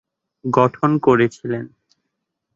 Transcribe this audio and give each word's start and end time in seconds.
গঠন 0.45 0.91
করেছিলেন। 0.99 1.65